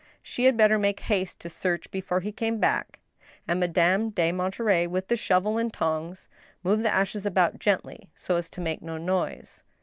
[0.23, 3.01] She had better make haste to search before he* came back;
[3.47, 6.27] and Madame de Monterey, with the shovel and tongs,
[6.63, 9.61] moved the ashes about gently, so as to make no noise.